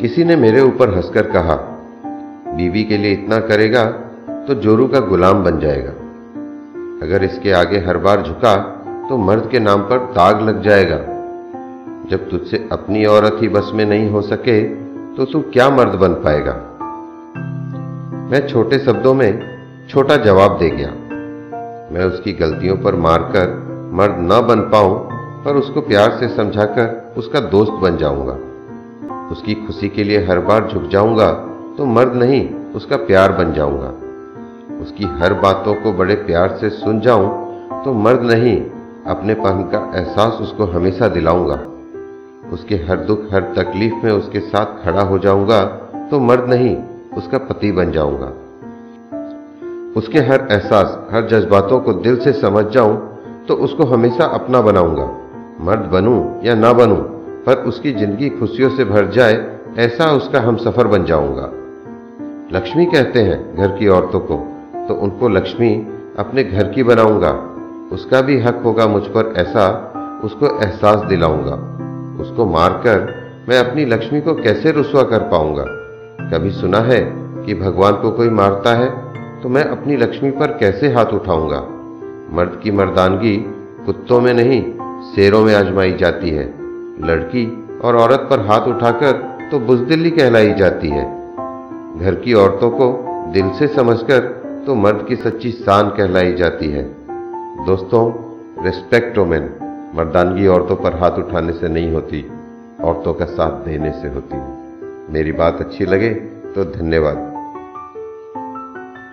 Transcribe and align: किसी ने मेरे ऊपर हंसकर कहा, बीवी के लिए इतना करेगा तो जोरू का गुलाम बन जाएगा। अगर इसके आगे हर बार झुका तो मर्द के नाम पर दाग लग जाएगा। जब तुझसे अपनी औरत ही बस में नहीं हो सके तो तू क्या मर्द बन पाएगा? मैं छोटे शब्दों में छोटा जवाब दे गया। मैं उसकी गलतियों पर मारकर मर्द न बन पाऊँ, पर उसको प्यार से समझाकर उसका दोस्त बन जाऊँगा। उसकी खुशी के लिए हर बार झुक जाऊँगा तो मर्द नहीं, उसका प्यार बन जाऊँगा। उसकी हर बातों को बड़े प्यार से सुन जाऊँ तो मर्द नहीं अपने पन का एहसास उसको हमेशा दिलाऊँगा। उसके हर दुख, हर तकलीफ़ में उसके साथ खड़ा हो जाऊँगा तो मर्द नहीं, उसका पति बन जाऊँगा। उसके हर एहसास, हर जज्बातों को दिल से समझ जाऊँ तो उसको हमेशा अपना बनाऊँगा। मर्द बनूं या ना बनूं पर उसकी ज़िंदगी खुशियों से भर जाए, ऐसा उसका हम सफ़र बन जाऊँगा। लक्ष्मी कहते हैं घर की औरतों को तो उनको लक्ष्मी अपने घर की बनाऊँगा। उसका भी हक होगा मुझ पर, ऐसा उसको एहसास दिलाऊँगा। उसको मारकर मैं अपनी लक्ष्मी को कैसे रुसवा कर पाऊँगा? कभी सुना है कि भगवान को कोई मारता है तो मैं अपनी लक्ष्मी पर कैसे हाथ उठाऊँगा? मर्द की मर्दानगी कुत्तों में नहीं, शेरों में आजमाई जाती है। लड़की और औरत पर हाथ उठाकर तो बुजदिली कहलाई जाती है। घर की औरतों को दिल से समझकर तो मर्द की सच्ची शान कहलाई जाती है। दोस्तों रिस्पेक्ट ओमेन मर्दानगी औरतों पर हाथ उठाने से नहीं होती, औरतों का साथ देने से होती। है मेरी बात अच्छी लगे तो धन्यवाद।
किसी 0.00 0.24
ने 0.24 0.34
मेरे 0.36 0.60
ऊपर 0.60 0.92
हंसकर 0.94 1.30
कहा, 1.30 1.54
बीवी 2.56 2.82
के 2.84 2.96
लिए 2.96 3.12
इतना 3.12 3.38
करेगा 3.42 3.84
तो 4.46 4.54
जोरू 4.54 4.86
का 4.86 5.00
गुलाम 5.02 5.42
बन 5.44 5.58
जाएगा। 5.60 5.90
अगर 7.02 7.24
इसके 7.24 7.52
आगे 7.52 7.78
हर 7.78 7.98
बार 7.98 8.22
झुका 8.22 8.56
तो 9.08 9.16
मर्द 9.18 9.48
के 9.50 9.58
नाम 9.58 9.82
पर 9.82 9.98
दाग 10.14 10.42
लग 10.42 10.62
जाएगा। 10.62 10.96
जब 12.10 12.28
तुझसे 12.30 12.68
अपनी 12.72 13.04
औरत 13.06 13.38
ही 13.40 13.48
बस 13.48 13.70
में 13.74 13.84
नहीं 13.84 14.08
हो 14.10 14.22
सके 14.22 14.60
तो 15.16 15.24
तू 15.24 15.40
क्या 15.52 15.68
मर्द 15.70 15.94
बन 15.98 16.14
पाएगा? 16.24 16.52
मैं 18.30 18.46
छोटे 18.48 18.78
शब्दों 18.78 19.14
में 19.14 19.30
छोटा 19.90 20.16
जवाब 20.24 20.58
दे 20.58 20.68
गया। 20.70 20.90
मैं 21.92 22.04
उसकी 22.04 22.32
गलतियों 22.32 22.76
पर 22.76 22.94
मारकर 23.00 23.54
मर्द 23.92 24.16
न 24.22 24.40
बन 24.46 24.60
पाऊँ, 24.72 24.98
पर 25.44 25.56
उसको 25.56 25.80
प्यार 25.82 26.16
से 26.20 26.28
समझाकर 26.36 27.14
उसका 27.16 27.40
दोस्त 27.48 27.72
बन 27.82 27.96
जाऊँगा। 27.96 28.36
उसकी 29.32 29.54
खुशी 29.56 29.88
के 29.88 30.04
लिए 30.04 30.24
हर 30.26 30.38
बार 30.40 30.68
झुक 30.68 30.88
जाऊँगा 30.88 31.30
तो 31.78 31.84
मर्द 31.86 32.14
नहीं, 32.14 32.48
उसका 32.74 32.96
प्यार 32.96 33.32
बन 33.32 33.52
जाऊँगा। 33.52 33.88
उसकी 34.82 35.04
हर 35.18 35.34
बातों 35.34 35.74
को 35.74 35.92
बड़े 35.92 36.14
प्यार 36.26 36.56
से 36.60 36.70
सुन 36.70 37.00
जाऊँ 37.00 37.82
तो 37.84 37.92
मर्द 37.94 38.22
नहीं 38.22 38.56
अपने 39.06 39.34
पन 39.34 39.62
का 39.72 39.78
एहसास 39.98 40.40
उसको 40.40 40.64
हमेशा 40.66 41.08
दिलाऊँगा। 41.08 41.54
उसके 42.52 42.74
हर 42.88 42.96
दुख, 42.96 43.20
हर 43.32 43.52
तकलीफ़ 43.56 44.04
में 44.04 44.12
उसके 44.12 44.40
साथ 44.40 44.82
खड़ा 44.84 45.02
हो 45.02 45.18
जाऊँगा 45.18 45.62
तो 46.10 46.20
मर्द 46.20 46.48
नहीं, 46.48 46.76
उसका 47.16 47.38
पति 47.40 47.72
बन 47.72 47.90
जाऊँगा। 47.92 48.32
उसके 49.96 50.18
हर 50.20 50.46
एहसास, 50.50 50.98
हर 51.12 51.26
जज्बातों 51.28 51.80
को 51.80 51.92
दिल 51.92 52.20
से 52.20 52.32
समझ 52.32 52.64
जाऊँ 52.66 52.96
तो 53.48 53.54
उसको 53.56 53.84
हमेशा 53.86 54.24
अपना 54.34 54.60
बनाऊँगा। 54.60 55.10
मर्द 55.64 55.90
बनूं 55.92 56.20
या 56.44 56.54
ना 56.54 56.72
बनूं 56.72 57.02
पर 57.46 57.56
उसकी 57.62 57.92
ज़िंदगी 57.92 58.28
खुशियों 58.30 58.70
से 58.76 58.84
भर 58.84 59.10
जाए, 59.10 59.34
ऐसा 59.78 60.10
उसका 60.12 60.40
हम 60.40 60.56
सफ़र 60.56 60.86
बन 60.86 61.04
जाऊँगा। 61.04 61.50
लक्ष्मी 62.52 62.86
कहते 62.86 63.22
हैं 63.22 63.56
घर 63.56 63.76
की 63.78 63.88
औरतों 63.88 64.20
को 64.20 64.36
तो 64.88 64.94
उनको 64.94 65.28
लक्ष्मी 65.28 65.74
अपने 66.18 66.44
घर 66.44 66.72
की 66.72 66.82
बनाऊँगा। 66.82 67.30
उसका 67.92 68.20
भी 68.20 68.38
हक 68.40 68.60
होगा 68.64 68.86
मुझ 68.86 69.02
पर, 69.06 69.32
ऐसा 69.36 70.20
उसको 70.24 70.46
एहसास 70.56 71.04
दिलाऊँगा। 71.08 71.54
उसको 72.22 72.46
मारकर 72.46 73.14
मैं 73.48 73.58
अपनी 73.58 73.84
लक्ष्मी 73.84 74.20
को 74.20 74.34
कैसे 74.34 74.72
रुसवा 74.72 75.02
कर 75.02 75.28
पाऊँगा? 75.30 75.64
कभी 76.30 76.50
सुना 76.50 76.78
है 76.82 77.00
कि 77.46 77.54
भगवान 77.54 77.94
को 77.94 78.10
कोई 78.10 78.28
मारता 78.32 78.74
है 78.74 78.90
तो 79.42 79.48
मैं 79.48 79.64
अपनी 79.64 79.96
लक्ष्मी 79.96 80.30
पर 80.32 80.58
कैसे 80.58 80.92
हाथ 80.92 81.12
उठाऊँगा? 81.14 81.60
मर्द 82.36 82.60
की 82.62 82.70
मर्दानगी 82.72 83.36
कुत्तों 83.86 84.20
में 84.20 84.32
नहीं, 84.34 84.62
शेरों 85.14 85.44
में 85.44 85.54
आजमाई 85.54 85.92
जाती 85.92 86.30
है। 86.30 86.65
लड़की 87.00 87.46
और 87.84 87.96
औरत 87.96 88.26
पर 88.30 88.40
हाथ 88.40 88.60
उठाकर 88.60 89.12
तो 89.50 89.58
बुजदिली 89.58 90.10
कहलाई 90.10 90.52
जाती 90.54 90.88
है। 90.88 91.04
घर 92.00 92.14
की 92.14 92.34
औरतों 92.34 92.70
को 92.70 92.88
दिल 93.32 93.50
से 93.50 93.66
समझकर 93.68 94.20
तो 94.66 94.74
मर्द 94.74 95.04
की 95.08 95.16
सच्ची 95.16 95.50
शान 95.52 95.88
कहलाई 95.88 96.32
जाती 96.32 96.70
है। 96.70 96.84
दोस्तों 97.66 98.02
रिस्पेक्ट 98.64 99.18
ओमेन 99.18 99.50
मर्दानगी 99.94 100.46
औरतों 100.46 100.76
पर 100.76 100.94
हाथ 100.94 101.10
उठाने 101.10 101.52
से 101.52 101.68
नहीं 101.68 101.92
होती, 101.92 102.24
औरतों 102.80 103.14
का 103.14 103.24
साथ 103.24 103.64
देने 103.64 103.92
से 103.92 104.08
होती। 104.08 104.36
है 104.36 105.12
मेरी 105.12 105.32
बात 105.32 105.60
अच्छी 105.60 105.84
लगे 105.84 106.10
तो 106.54 106.64
धन्यवाद। 106.64 107.35